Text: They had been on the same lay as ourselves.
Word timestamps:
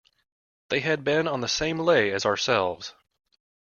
They 0.69 0.79
had 0.79 1.03
been 1.03 1.27
on 1.27 1.41
the 1.41 1.47
same 1.47 1.77
lay 1.77 2.09
as 2.09 2.25
ourselves. 2.25 2.95